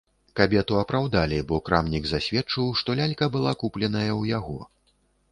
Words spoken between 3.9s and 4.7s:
ў яго.